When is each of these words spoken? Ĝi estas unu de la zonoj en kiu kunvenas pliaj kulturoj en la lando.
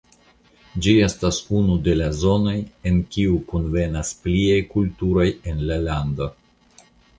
Ĝi 0.85 0.93
estas 1.07 1.41
unu 1.59 1.75
de 1.87 1.93
la 1.99 2.07
zonoj 2.21 2.55
en 2.93 2.97
kiu 3.13 3.37
kunvenas 3.53 4.15
pliaj 4.25 4.59
kulturoj 4.75 5.29
en 5.55 5.65
la 5.71 5.81
lando. 5.87 6.33